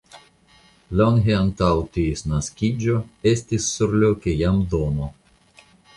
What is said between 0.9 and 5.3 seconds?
Longe antaŭ ties naskiĝo estis surloke jam domo.